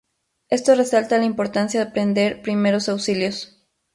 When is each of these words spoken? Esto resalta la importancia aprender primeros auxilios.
Esto 0.49 0.73
resalta 0.73 1.19
la 1.19 1.25
importancia 1.25 1.83
aprender 1.83 2.41
primeros 2.41 2.89
auxilios. 2.89 3.61